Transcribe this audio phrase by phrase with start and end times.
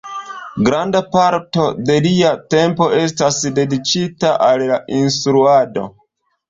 [0.69, 5.91] Granda parto de lia tempo estas dediĉita al la instruado.